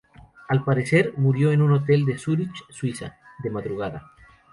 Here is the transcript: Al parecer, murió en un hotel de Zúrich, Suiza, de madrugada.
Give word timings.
Al 0.49 0.63
parecer, 0.63 1.13
murió 1.17 1.51
en 1.51 1.61
un 1.61 1.73
hotel 1.73 2.05
de 2.05 2.17
Zúrich, 2.17 2.65
Suiza, 2.71 3.19
de 3.37 3.51
madrugada. 3.51 4.13